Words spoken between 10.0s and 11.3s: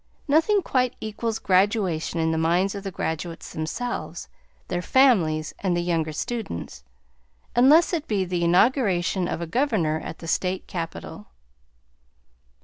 at the State Capitol.